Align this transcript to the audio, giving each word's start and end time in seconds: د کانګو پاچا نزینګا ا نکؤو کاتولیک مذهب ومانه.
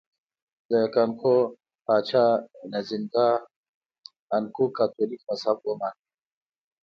د 0.69 0.71
کانګو 0.93 1.35
پاچا 1.85 2.25
نزینګا 2.71 3.29
ا 4.33 4.37
نکؤو 4.43 4.65
کاتولیک 4.77 5.21
مذهب 5.29 5.57
ومانه. 5.63 6.01